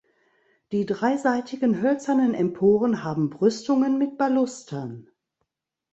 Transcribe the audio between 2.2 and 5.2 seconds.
Emporen haben Brüstungen mit Balustern.